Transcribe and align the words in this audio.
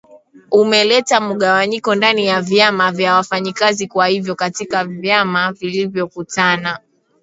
umeleta 0.61 1.15
mugawanyiko 1.27 1.89
ndani 1.99 2.21
ya 2.29 2.37
vyama 2.49 2.85
vya 2.97 3.13
wafanyikazi 3.15 3.87
kwa 3.87 4.07
hivyo 4.07 4.35
katika 4.35 4.83
vyama 4.85 5.51
vilivyokutana 5.51 6.79